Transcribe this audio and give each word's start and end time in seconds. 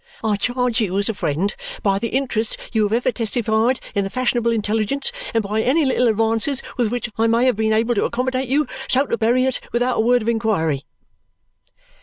I 0.23 0.35
charge 0.35 0.81
you 0.81 0.97
as 0.97 1.09
a 1.09 1.13
friend, 1.13 1.55
by 1.83 1.99
the 1.99 2.07
interest 2.07 2.57
you 2.73 2.81
have 2.89 2.91
ever 2.93 3.11
testified 3.11 3.79
in 3.93 4.03
the 4.03 4.09
fashionable 4.09 4.51
intelligence, 4.51 5.11
and 5.31 5.43
by 5.43 5.61
any 5.61 5.85
little 5.85 6.07
advances 6.07 6.63
with 6.75 6.87
which 6.91 7.09
I 7.19 7.27
may 7.27 7.45
have 7.45 7.55
been 7.55 7.71
able 7.71 7.93
to 7.93 8.05
accommodate 8.05 8.47
you, 8.49 8.65
so 8.89 9.05
to 9.05 9.15
bury 9.15 9.45
it 9.45 9.59
without 9.71 9.97
a 9.97 10.01
word 10.01 10.23
of 10.23 10.27
inquiry!" 10.29 10.87